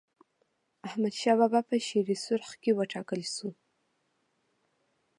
[0.87, 3.49] احمدشاه بابا په شیرسرخ کي و ټاکل سو.